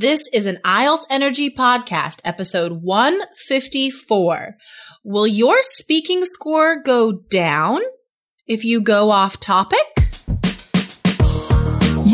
[0.00, 4.56] This is an IELTS Energy Podcast, episode 154.
[5.04, 7.82] Will your speaking score go down
[8.46, 9.89] if you go off topic?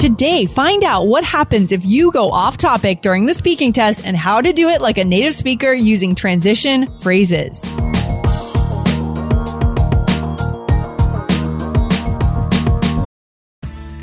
[0.00, 4.16] Today, find out what happens if you go off topic during the speaking test and
[4.16, 7.60] how to do it like a native speaker using transition phrases.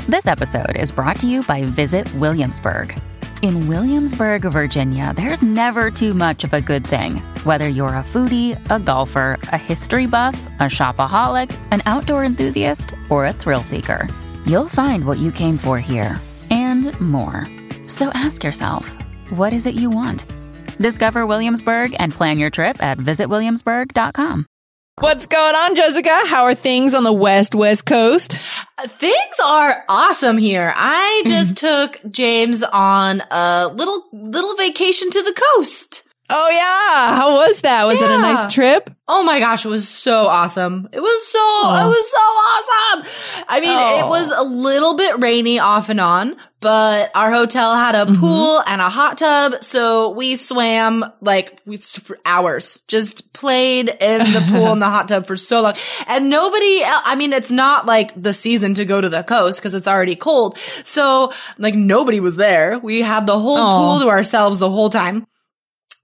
[0.07, 2.95] This episode is brought to you by Visit Williamsburg.
[3.41, 7.15] In Williamsburg, Virginia, there's never too much of a good thing.
[7.43, 13.25] Whether you're a foodie, a golfer, a history buff, a shopaholic, an outdoor enthusiast, or
[13.25, 14.07] a thrill seeker,
[14.47, 17.45] you'll find what you came for here and more.
[17.87, 18.95] So ask yourself,
[19.29, 20.25] what is it you want?
[20.79, 24.45] Discover Williamsburg and plan your trip at visitwilliamsburg.com.
[24.99, 26.23] What's going on, Jessica?
[26.25, 28.37] How are things on the West West Coast?
[28.79, 30.73] Things are awesome here.
[30.75, 36.03] I just took James on a little little vacation to the coast.
[36.29, 37.85] Oh yeah, how was that?
[37.85, 38.89] Was it a nice trip?
[39.07, 40.89] Oh my gosh, it was so awesome.
[40.91, 42.56] It was so, it was so awesome.
[43.57, 44.09] I mean, it Oh.
[44.09, 48.79] was a little bit rainy off and on, but our hotel had a pool and
[48.81, 49.63] a hot tub.
[49.63, 55.07] So we swam like we- for hours, just played in the pool and the hot
[55.09, 55.73] tub for so long.
[56.07, 59.73] And nobody, I mean, it's not like the season to go to the coast because
[59.73, 60.57] it's already cold.
[60.57, 62.77] So like nobody was there.
[62.79, 63.77] We had the whole Aw.
[63.93, 65.25] pool to ourselves the whole time.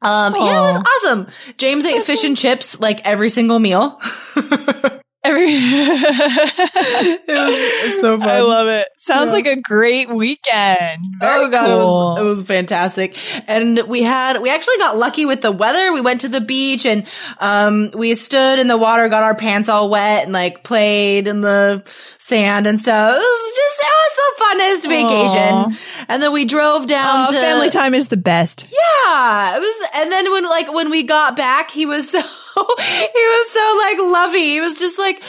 [0.01, 1.27] Um, yeah, it was awesome.
[1.57, 4.01] James ate fish and chips like every single meal.
[5.25, 8.27] Every- it was so fun.
[8.27, 8.87] I love it.
[8.97, 9.33] Sounds Yeah.
[9.33, 10.99] like a great weekend.
[11.19, 11.73] Very oh god, cool.
[11.77, 13.17] it, was, it was fantastic.
[13.47, 15.93] And we had, we actually got lucky with the weather.
[15.93, 17.07] We went to the beach and,
[17.39, 21.39] um, we stood in the water, got our pants all wet and like played in
[21.41, 21.81] the
[22.27, 23.15] sand and stuff.
[23.15, 26.05] It was just, it was the funnest vacation.
[26.09, 28.67] And then we drove down Oh, to family time is the best.
[28.71, 32.23] Yeah, it was, and then when like when we got back, he was so he
[32.25, 34.39] was so like lovey.
[34.39, 35.21] He was just like,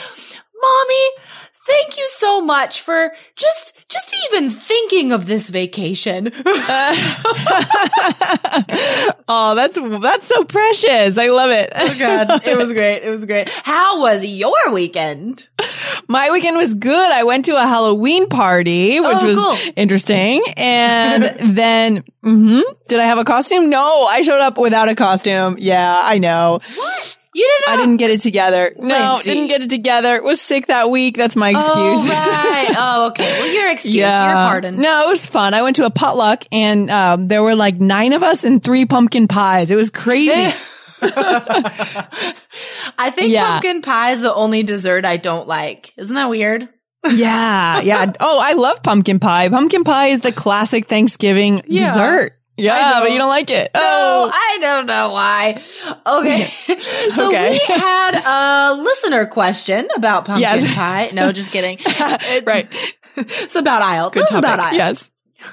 [0.61, 1.09] "Mommy,
[1.67, 6.31] thank you so much for just just even thinking of this vacation."
[9.27, 11.17] Oh, that's that's so precious.
[11.17, 11.71] I love it.
[11.75, 13.01] oh God, it was great.
[13.03, 13.49] It was great.
[13.49, 15.47] How was your weekend?
[16.07, 17.11] My weekend was good.
[17.11, 19.73] I went to a Halloween party, which Oh, was cool.
[19.75, 20.43] interesting.
[20.57, 21.23] And
[21.57, 23.69] then, hmm did I have a costume?
[23.69, 25.55] No, I showed up without a costume.
[25.59, 26.59] Yeah, I know.
[26.75, 27.73] What you didn't?
[27.73, 28.73] I didn't get it together.
[28.77, 29.29] No, Lindsay.
[29.33, 30.21] didn't get it together.
[30.23, 31.17] Was sick that week.
[31.17, 31.75] That's my excuse.
[31.75, 32.75] Oh right.
[32.77, 33.23] Oh okay.
[33.23, 33.97] Well, you're excused.
[33.97, 34.77] You're pardoned.
[34.79, 35.53] No, it was fun.
[35.53, 38.85] I went to a potluck and um, there were like nine of us and three
[38.85, 39.69] pumpkin pies.
[39.71, 40.31] It was crazy.
[42.97, 43.49] I think Yeah.
[43.51, 45.93] pumpkin pie is the only dessert I don't like.
[45.97, 46.67] Isn't that weird?
[47.13, 48.11] yeah, yeah.
[48.19, 49.49] Oh, I love pumpkin pie.
[49.49, 51.87] Pumpkin pie is the classic Thanksgiving Yeah.
[51.89, 52.34] dessert.
[52.57, 53.71] Yeah, but you don't like it.
[53.73, 55.61] No, Oh, I don't know why.
[56.05, 56.41] Okay.
[57.13, 57.51] so Okay.
[57.51, 60.73] we had a listener question about pumpkin Yes.
[60.75, 61.09] pie.
[61.13, 61.77] No, just kidding.
[62.45, 62.67] right.
[63.17, 64.13] It's about IELTS.
[64.13, 64.73] Good it's about topic.
[64.73, 64.77] IELTS.
[64.77, 65.09] Yes.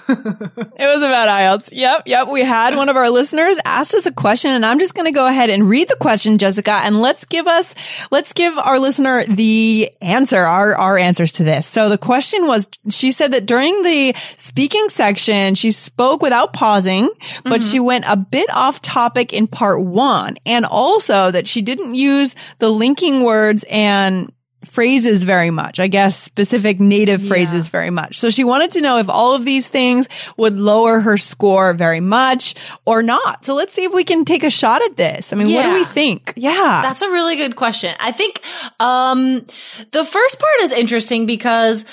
[0.08, 1.70] It was about IELTS.
[1.72, 2.28] Yep, yep.
[2.28, 5.12] We had one of our listeners asked us a question, and I'm just going to
[5.12, 9.24] go ahead and read the question, Jessica, and let's give us, let's give our listener
[9.24, 11.66] the answer, our our answers to this.
[11.66, 17.10] So the question was, she said that during the speaking section, she spoke without pausing,
[17.44, 17.84] but she mm-hmm.
[17.84, 22.70] went a bit off topic in part one, and also that she didn't use the
[22.70, 24.32] linking words and
[24.64, 25.80] phrases very much.
[25.80, 28.18] I guess specific native phrases very much.
[28.18, 32.00] So she wanted to know if all of these things would lower her score very
[32.00, 33.44] much or not.
[33.44, 35.32] So let's see if we can take a shot at this.
[35.32, 36.34] I mean, what do we think?
[36.36, 36.80] Yeah.
[36.82, 37.94] That's a really good question.
[37.98, 38.40] I think
[38.80, 39.40] um
[39.90, 41.84] the first part is interesting because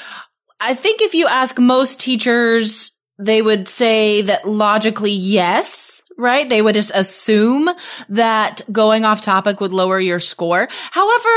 [0.61, 6.49] I think if you ask most teachers, they would say that logically yes, right?
[6.49, 7.69] They would just assume
[8.09, 10.67] that going off topic would lower your score.
[10.91, 11.29] However,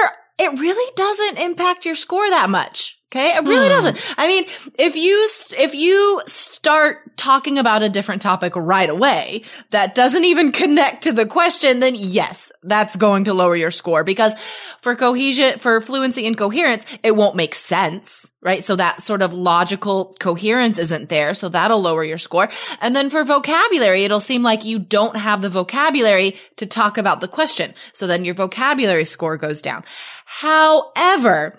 [0.43, 3.02] it really doesn't impact your score that much.
[3.13, 3.37] Okay.
[3.37, 3.73] It really hmm.
[3.73, 4.15] doesn't.
[4.17, 4.45] I mean,
[4.79, 5.29] if you,
[5.59, 11.13] if you start talking about a different topic right away that doesn't even connect to
[11.13, 14.35] the question, then yes, that's going to lower your score because
[14.79, 18.65] for cohesion, for fluency and coherence, it won't make sense, right?
[18.65, 21.35] So that sort of logical coherence isn't there.
[21.35, 22.49] So that'll lower your score.
[22.81, 27.21] And then for vocabulary, it'll seem like you don't have the vocabulary to talk about
[27.21, 27.75] the question.
[27.93, 29.85] So then your vocabulary score goes down.
[30.25, 31.59] However,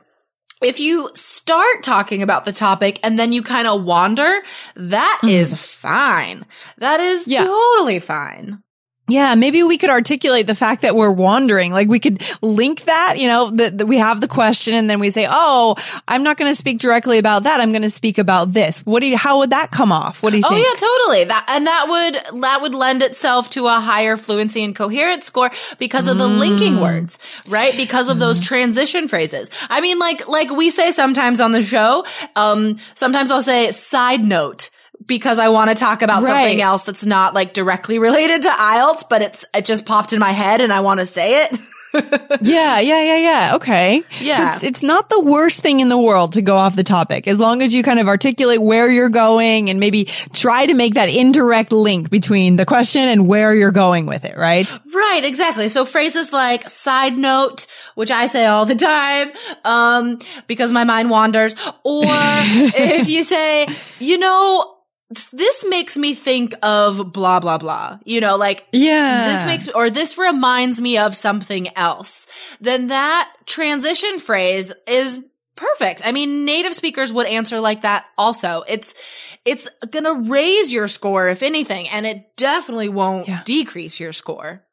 [0.64, 4.42] if you start talking about the topic and then you kind of wander,
[4.76, 5.30] that mm.
[5.30, 6.46] is fine.
[6.78, 7.44] That is yeah.
[7.44, 8.64] totally fine.
[9.10, 11.74] Yeah, maybe we could articulate the fact that we're wandering.
[11.74, 15.10] Like we could link that, you know, that we have the question and then we
[15.10, 15.76] say, "Oh,
[16.08, 17.60] I'm not going to speak directly about that.
[17.60, 20.24] I'm going to speak about this." What do you how would that come off?
[20.24, 20.54] What do you think?
[20.54, 21.26] Oh yeah, totally.
[21.26, 25.52] That and that would that would lend itself to a higher fluency and coherence score
[25.80, 26.40] because of the mm.
[26.40, 27.76] linking words, right?
[27.76, 28.22] Because of mm.
[28.22, 29.50] those transition phrases.
[29.70, 32.06] I mean like like we say sometimes on the show,
[32.38, 34.70] um sometimes I'll say side note
[35.06, 36.30] because I want to talk about right.
[36.30, 40.20] something else that's not like directly related to IELTS, but it's, it just popped in
[40.20, 41.60] my head and I want to say it.
[42.42, 43.56] yeah, yeah, yeah, yeah.
[43.56, 44.02] Okay.
[44.20, 44.36] Yeah.
[44.36, 47.28] So it's, it's not the worst thing in the world to go off the topic
[47.28, 50.96] as long as you kind of articulate where you're going and maybe try to make
[50.96, 54.68] that indirect link between the question and where you're going with it, right?
[54.92, 55.70] Right, exactly.
[55.70, 59.32] So phrases like side note, which I say all the time,
[59.64, 60.18] um,
[60.48, 61.54] because my mind wanders,
[61.84, 63.68] or if you say,
[64.00, 64.73] you know,
[65.14, 68.00] this makes me think of blah blah blah.
[68.06, 69.26] You know like yeah.
[69.26, 72.28] this makes or this reminds me of something else.
[72.60, 75.26] Then that transition phrase is
[75.56, 76.02] perfect.
[76.06, 78.64] I mean native speakers would answer like that also.
[78.68, 83.42] It's it's gonna raise your score if anything and it definitely won't yeah.
[83.46, 84.64] decrease your score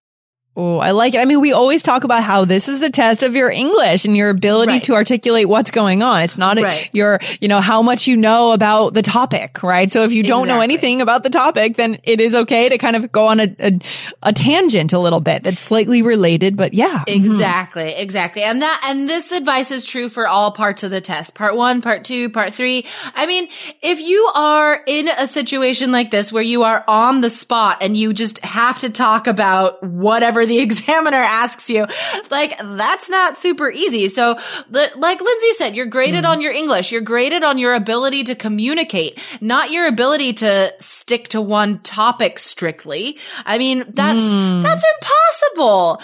[0.57, 1.21] Oh, I like it.
[1.21, 4.17] I mean, we always talk about how this is a test of your English and
[4.17, 4.83] your ability right.
[4.83, 6.23] to articulate what's going on.
[6.23, 6.87] It's not right.
[6.87, 9.91] a, your, you know, how much you know about the topic, right?
[9.91, 10.55] So if you don't exactly.
[10.57, 13.55] know anything about the topic, then it is okay to kind of go on a,
[13.61, 13.79] a,
[14.25, 17.05] a tangent a little bit that's slightly related, but yeah.
[17.07, 17.85] Exactly.
[17.85, 18.03] Mm-hmm.
[18.03, 18.43] Exactly.
[18.43, 21.37] And that, and this advice is true for all parts of the test.
[21.37, 22.85] Part one, part two, part three.
[23.15, 23.47] I mean,
[23.83, 27.97] if you are in a situation like this where you are on the spot and
[27.97, 31.87] you just have to talk about whatever whatever the examiner asks you.
[32.31, 34.09] Like that's not super easy.
[34.09, 34.37] So
[34.71, 36.29] like Lindsay said, you're graded mm.
[36.29, 36.93] on your English.
[36.93, 42.39] You're graded on your ability to communicate, not your ability to stick to one topic
[42.39, 43.19] strictly.
[43.45, 44.63] I mean, that's, mm.
[44.63, 46.03] that's impossible.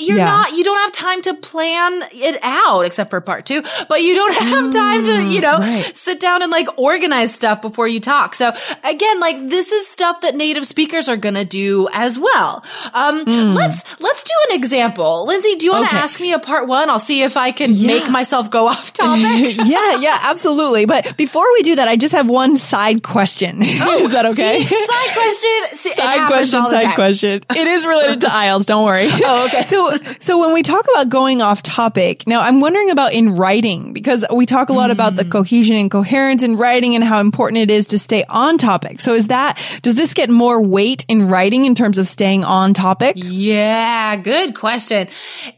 [0.00, 0.24] You're yeah.
[0.24, 4.14] not, you don't have time to plan it out except for part two, but you
[4.14, 5.96] don't have time to, you know, right.
[5.96, 8.34] sit down and like organize stuff before you talk.
[8.34, 8.52] So
[8.84, 12.64] again, like this is stuff that native speakers are going to do as well.
[12.94, 13.54] Um, mm.
[13.54, 15.26] let's let's let's do an example.
[15.26, 16.02] Lindsay, do you want to okay.
[16.02, 16.90] ask me a part one?
[16.90, 17.86] I'll see if I can yeah.
[17.86, 19.56] make myself go off topic.
[19.64, 20.86] yeah, yeah, absolutely.
[20.86, 23.62] But before we do that, I just have one side question.
[23.80, 24.58] Oh, is that okay?
[24.60, 25.50] See, side question.
[25.72, 26.66] See, side question.
[26.66, 27.40] Side question.
[27.50, 28.66] It is related to IELTS.
[28.66, 29.06] Don't worry.
[29.08, 29.64] Oh, okay.
[29.64, 33.92] So, so when we talk about going off topic, now I'm wondering about in writing
[33.92, 34.94] because we talk a lot mm.
[34.94, 35.30] about the mm.
[35.30, 39.00] cohesion and coherence in writing and how important it is to stay on topic.
[39.00, 42.74] So is that does this get more weight in writing in terms of staying on
[42.74, 43.14] topic?
[43.16, 43.57] Yeah.
[43.58, 45.08] Yeah, good question.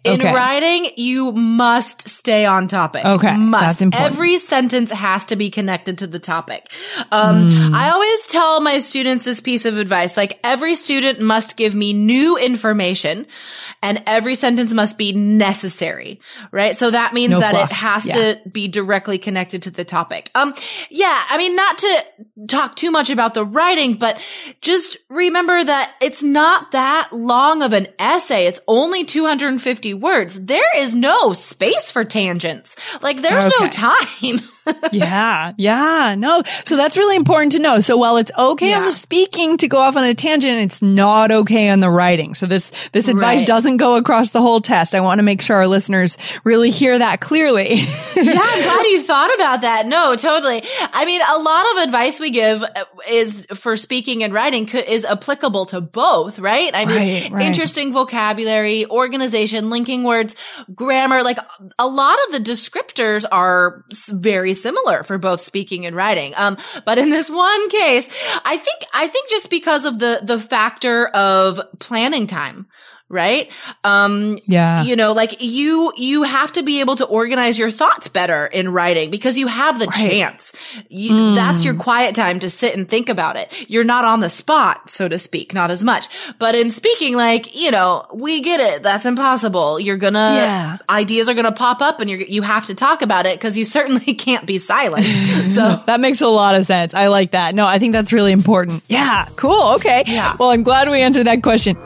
[0.05, 0.35] In okay.
[0.35, 3.05] writing, you must stay on topic.
[3.05, 3.37] Okay.
[3.37, 3.65] Must.
[3.65, 4.13] That's important.
[4.13, 6.71] Every sentence has to be connected to the topic.
[7.11, 7.75] Um, mm.
[7.75, 11.93] I always tell my students this piece of advice, like every student must give me
[11.93, 13.27] new information
[13.83, 16.21] and every sentence must be necessary,
[16.51, 16.75] right?
[16.75, 17.71] So that means no that fluff.
[17.71, 18.15] it has yeah.
[18.15, 20.31] to be directly connected to the topic.
[20.35, 20.55] Um,
[20.91, 22.05] yeah, I mean, not to
[22.49, 24.21] talk too much about the writing, but
[24.61, 28.47] just remember that it's not that long of an essay.
[28.47, 30.45] It's only 250 words.
[30.45, 32.77] There is no space for tangents.
[33.03, 33.55] Like there's okay.
[33.61, 34.39] no time.
[34.93, 35.53] yeah.
[35.57, 36.15] Yeah.
[36.17, 36.43] No.
[36.45, 37.81] So that's really important to know.
[37.81, 38.79] So while it's okay yeah.
[38.79, 42.35] on the speaking to go off on a tangent, it's not okay on the writing.
[42.35, 43.47] So this, this advice right.
[43.47, 44.95] doesn't go across the whole test.
[44.95, 47.69] I want to make sure our listeners really hear that clearly.
[48.17, 48.41] yeah.
[48.43, 49.87] I'm glad you thought about that.
[49.87, 50.63] No, totally.
[50.93, 55.05] I mean, a lot of advice we give uh, is for speaking and writing is
[55.05, 56.71] applicable to both, right?
[56.75, 57.47] I mean, right, right.
[57.47, 60.37] interesting vocabulary, organization, linking words,
[60.75, 61.39] grammar, like
[61.79, 66.35] a lot of the descriptors are very similar for both speaking and writing.
[66.37, 68.09] Um, but in this one case,
[68.45, 72.67] I think, I think just because of the, the factor of planning time,
[73.11, 73.51] right?
[73.85, 74.83] Um, Yeah.
[74.85, 78.69] you know, like you, you have to be able to organize your thoughts better in
[78.73, 80.53] writing because you have the chance.
[80.89, 81.35] You, Mm.
[81.35, 83.67] That's your quiet time to sit and think about it.
[83.69, 86.07] You're not on the spot, so to speak, not as much.
[86.39, 88.83] But in speaking, like, you know, we get it.
[88.85, 89.81] That's impossible.
[89.81, 90.77] You're gonna, Yeah.
[90.89, 93.65] ideas are gonna pop up and you're, you have to talk about it because you
[93.65, 95.05] certainly can't be silent.
[95.55, 95.83] so.
[95.87, 96.95] That makes a lot of sense.
[96.95, 97.55] I like that.
[97.57, 98.85] No, I think that's really important.
[98.89, 99.75] Yeah, cool.
[99.75, 100.05] Okay.
[100.07, 100.37] Yeah.
[100.39, 101.77] Well, I'm glad we answered that question.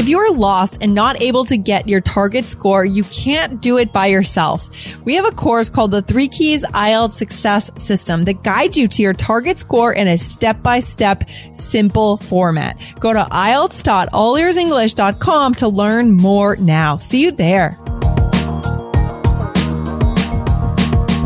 [0.00, 3.92] If you're lost and not able to get your target score, you can't do it
[3.92, 4.96] by yourself.
[5.04, 9.02] We have a course called the Three Keys IELTS Success System that guides you to
[9.02, 12.94] your target score in a step-by-step, simple format.
[12.98, 16.96] Go to IELTS.allearsenglish.com to learn more now.
[16.96, 17.78] See you there.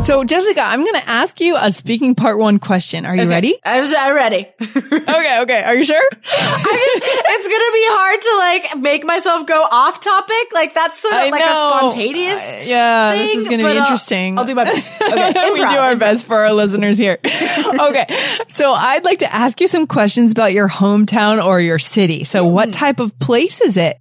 [0.05, 3.07] So, Jessica, I'm going to ask you a speaking part one question.
[3.07, 3.55] Are you ready?
[3.65, 4.45] I was, I'm ready.
[5.15, 5.63] Okay, okay.
[5.63, 5.95] Are you sure?
[5.97, 10.53] I just, it's gonna be hard to like make myself go off topic.
[10.53, 11.47] Like that's sort of I like know.
[11.47, 12.49] a spontaneous.
[12.53, 14.37] Uh, yeah, this is going to be uh, interesting.
[14.37, 15.01] I'll do my best.
[15.15, 17.17] Okay, we do our best for our listeners here.
[17.79, 18.05] okay.
[18.47, 22.23] So I'd like to ask you some questions about your hometown or your city.
[22.23, 22.53] So Hmm.
[22.53, 23.97] what type of place is it?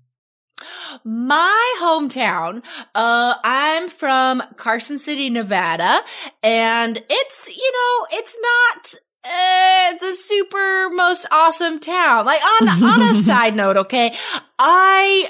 [1.04, 2.62] My hometown,
[2.94, 5.98] uh, I'm from Carson City, Nevada,
[6.42, 12.26] and it's, you know, it's not, uh, the super most awesome town.
[12.26, 14.14] Like on, on a side note, okay,
[14.58, 15.28] I,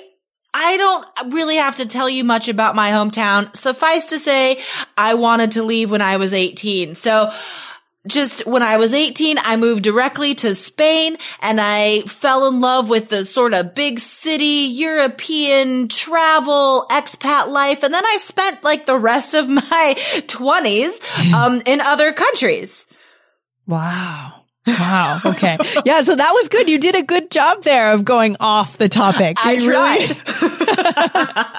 [0.53, 3.55] I don't really have to tell you much about my hometown.
[3.55, 4.59] Suffice to say,
[4.97, 6.95] I wanted to leave when I was 18.
[6.95, 7.31] So,
[8.07, 12.91] just when I was 18, I moved directly to Spain and I fell in love
[12.91, 17.83] with the sort of big city European travel expat life.
[17.83, 19.95] And then I spent like the rest of my
[20.27, 21.01] twenties,
[21.35, 22.87] um, in other countries.
[23.67, 24.41] Wow.
[24.67, 25.21] Wow.
[25.27, 25.59] Okay.
[25.85, 26.01] yeah.
[26.01, 26.71] So that was good.
[26.71, 29.37] You did a good job there of going off the topic.
[29.45, 30.09] I You tried.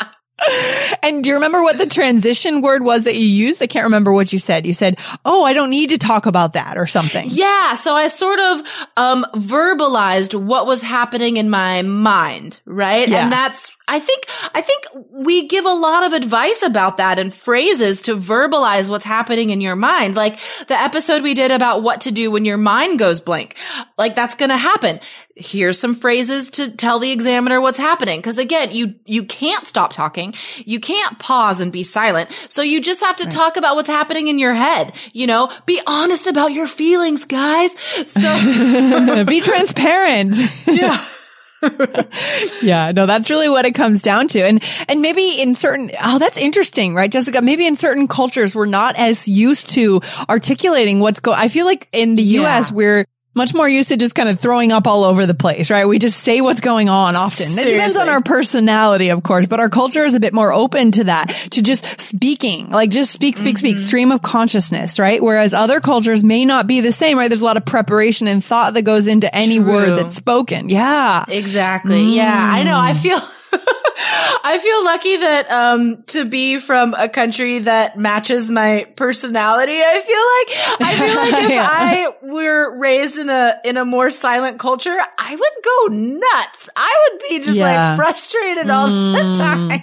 [1.02, 3.64] And do you remember what the transition word was that you used?
[3.64, 4.66] I can't remember what you said.
[4.66, 7.26] You said, "Oh, I don't need to talk about that" or something.
[7.28, 8.60] Yeah, so I sort of
[8.98, 13.08] um verbalized what was happening in my mind, right?
[13.08, 13.24] Yeah.
[13.24, 17.34] And that's I think I think we give a lot of advice about that and
[17.34, 20.16] phrases to verbalize what's happening in your mind.
[20.16, 23.56] Like the episode we did about what to do when your mind goes blank.
[23.98, 25.00] Like that's going to happen.
[25.36, 29.94] Here's some phrases to tell the examiner what's happening cuz again, you you can't stop
[29.94, 30.34] talking.
[30.66, 32.32] You can't pause and be silent.
[32.50, 35.52] So you just have to talk about what's happening in your head, you know?
[35.66, 37.78] Be honest about your feelings, guys.
[37.80, 40.36] So Be transparent.
[40.68, 40.98] yeah.
[42.62, 44.42] Yeah, no, that's really what it comes down to.
[44.44, 47.42] And, and maybe in certain, oh, that's interesting, right, Jessica?
[47.42, 51.88] Maybe in certain cultures, we're not as used to articulating what's go, I feel like
[51.92, 55.26] in the US, we're much more used to just kind of throwing up all over
[55.26, 55.86] the place, right?
[55.86, 57.48] We just say what's going on often.
[57.50, 60.92] It depends on our personality, of course, but our culture is a bit more open
[60.94, 63.86] to that, to just speaking, like just speak, speak, speak, mm-hmm.
[63.86, 65.22] stream of consciousness, right?
[65.22, 67.28] Whereas other cultures may not be the same, right?
[67.28, 70.70] There's a lot of preparation and thought that goes into any word that's spoken.
[70.70, 71.26] Yeah.
[71.28, 72.16] Exactly.
[72.16, 72.80] Yeah, I know.
[72.80, 73.02] I mm.
[73.02, 73.20] feel
[74.44, 79.72] I feel lucky that um to be from a country that matches my personality.
[79.74, 81.68] I feel like I feel like if Yeah.
[81.70, 86.70] I were raised in a in a more silent culture, I would go nuts.
[86.76, 87.66] I would be just Yeah.
[87.66, 87.98] Mm.
[87.98, 89.82] like frustrated all the time.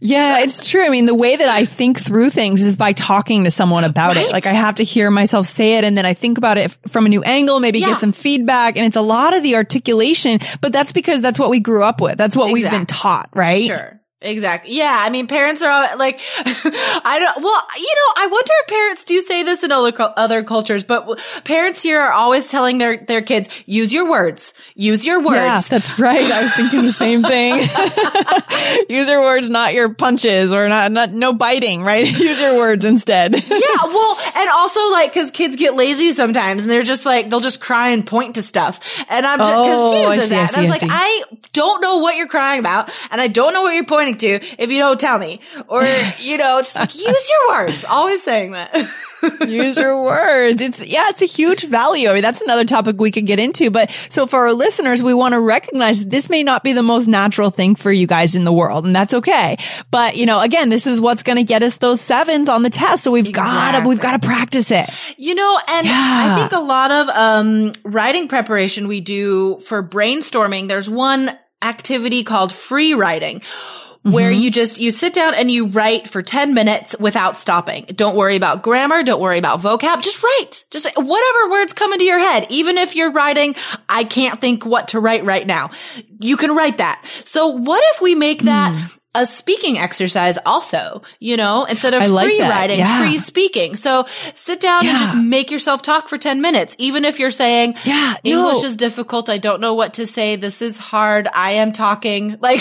[0.00, 0.82] Yeah, it's true.
[0.84, 4.16] I mean, the way that I think through things is by talking to someone about
[4.16, 4.32] it.
[4.32, 7.06] Like I have to hear myself say it and then I think about it from
[7.06, 7.88] a new angle, maybe Yeah.
[7.90, 8.76] get some feedback.
[8.76, 12.00] And it's a lot of the articulation, but that's because that's what we grew up
[12.00, 12.18] with.
[12.18, 13.66] That's what we've been taught, right?
[13.66, 14.00] Sure.
[14.26, 14.76] Exactly.
[14.76, 14.96] Yeah.
[14.98, 19.04] I mean, parents are all, like, I don't, well, you know, I wonder if parents
[19.04, 23.22] do say this in other, other cultures, but parents here are always telling their, their
[23.22, 25.36] kids, use your words, use your words.
[25.36, 26.24] Yeah, that's right.
[26.24, 27.62] I was thinking the same thing.
[28.88, 32.06] Use your words, not your punches or not, not, no biting, right?
[32.18, 33.34] Use your words instead.
[33.34, 33.40] yeah,
[33.84, 37.60] well, and also like because kids get lazy sometimes, and they're just like they'll just
[37.60, 40.38] cry and point to stuff, and I'm just because Oh, James I does see, I
[40.40, 43.20] that, and I was see, like, I I don't know what you're crying about, and
[43.20, 45.82] I don't know what you're pointing to if you don't tell me, or
[46.20, 47.84] you know, just like use your words.
[47.88, 48.72] Always saying that.
[49.48, 50.60] Use your words.
[50.60, 52.08] It's, yeah, it's a huge value.
[52.08, 53.70] I mean, that's another topic we could get into.
[53.70, 57.06] But so for our listeners, we want to recognize this may not be the most
[57.06, 58.84] natural thing for you guys in the world.
[58.86, 59.56] And that's okay.
[59.90, 62.70] But, you know, again, this is what's going to get us those sevens on the
[62.70, 63.04] test.
[63.04, 64.88] So we've got to, we've got to practice it.
[65.16, 65.94] You know, and Yeah.
[65.96, 71.30] I think a lot of um, writing preparation we do for brainstorming, there's one
[71.62, 73.40] activity called free writing
[74.12, 74.40] where mm-hmm.
[74.40, 77.84] you just, you sit down and you write for 10 minutes without stopping.
[77.86, 79.02] Don't worry about grammar.
[79.02, 80.02] Don't worry about vocab.
[80.02, 80.64] Just write.
[80.70, 82.46] Just whatever words come into your head.
[82.50, 83.54] Even if you're writing,
[83.88, 85.70] I can't think what to write right now.
[86.20, 87.04] You can write that.
[87.24, 88.46] So what if we make hmm.
[88.46, 92.50] that a speaking exercise also, you know, instead of like free that.
[92.50, 93.00] writing, Yeah.
[93.00, 93.74] free speaking.
[93.74, 97.76] So sit down and just make yourself talk for 10 minutes, even if you're saying,
[97.84, 98.68] Yeah, English no.
[98.68, 99.30] is difficult.
[99.30, 100.36] I don't know what to say.
[100.36, 101.28] This is hard.
[101.32, 102.60] I am talking like,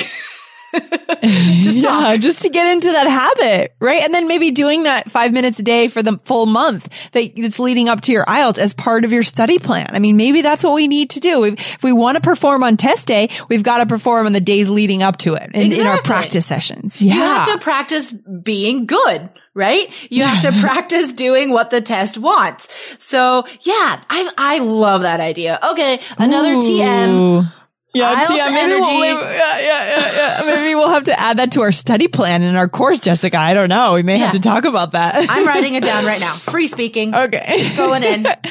[1.63, 2.20] just yeah, talk.
[2.20, 4.03] just to get into that habit, right?
[4.03, 7.60] And then maybe doing that five minutes a day for the full month that that's
[7.60, 9.88] leading up to your IELTS as part of your study plan.
[9.89, 11.44] I mean, maybe that's what we need to do.
[11.46, 14.41] If, if we want to perform on test day, we've got to perform on the
[14.41, 17.01] days leading up to it in, in our practice sessions.
[17.01, 17.13] Yeah.
[17.13, 20.12] You have to practice being good, right?
[20.12, 23.03] You have to practice doing what the test wants.
[23.03, 25.60] So yeah, I, I love that idea.
[25.72, 26.00] Okay.
[26.17, 27.51] Another TM.
[27.96, 28.54] Yeah, TM.
[28.54, 29.00] Maybe we'll, energy.
[29.00, 30.56] maybe, yeah, yeah, yeah, yeah.
[30.56, 33.38] Maybe we'll have to add that to our study plan in our course, Jessica.
[33.38, 33.94] I don't know.
[33.94, 35.25] We may have to talk about that.
[35.30, 36.34] I'm writing it down right now.
[36.34, 37.16] Free speaking.
[37.16, 37.74] okay.
[37.78, 38.25] Going in.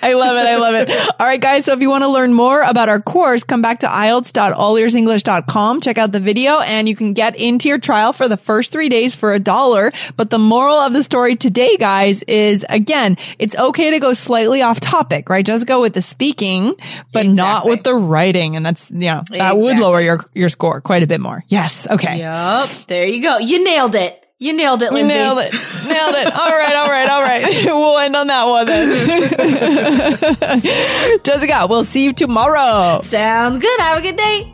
[0.02, 0.46] I love it.
[0.46, 0.90] I love it.
[1.20, 1.64] All right, guys.
[1.66, 5.80] So if you want to learn more about our course, come back to IELTS.allearsenglish.com.
[5.80, 8.88] Check out the video and you can get into your trial for the first three
[8.88, 9.92] days for a dollar.
[10.16, 14.62] But the moral of the story today, guys, is again, it's okay to go slightly
[14.62, 15.44] off topic, right?
[15.44, 16.74] Just go with the speaking,
[17.12, 18.56] but not with the writing.
[18.56, 21.44] And that's, you know, that would lower your, your score quite a bit more.
[21.48, 21.86] Yes.
[21.88, 22.18] Okay.
[22.20, 22.68] Yup.
[22.86, 23.38] There you go.
[23.38, 24.19] You nailed it.
[24.42, 25.14] You nailed it, Lindsay.
[25.18, 25.52] Nailed it.
[25.52, 26.26] Nailed it.
[26.34, 26.74] All right.
[26.74, 27.10] All right.
[27.10, 27.66] All right.
[27.66, 28.88] We'll end on that one then.
[31.22, 33.00] Jessica, we'll see you tomorrow.
[33.02, 33.80] Sounds good.
[33.80, 34.50] Have a good day.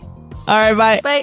[0.48, 0.74] All right.
[0.74, 1.00] Bye.
[1.02, 1.22] Bye.